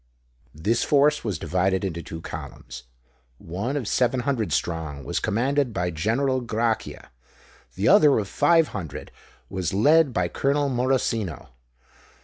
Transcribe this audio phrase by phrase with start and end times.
[0.55, 2.85] This force was divided into two columns:
[3.37, 7.11] one of seven hundred strong was commanded by General Grachia;
[7.75, 9.11] the other of five hundred
[9.47, 11.49] was led by Colonel Morosino.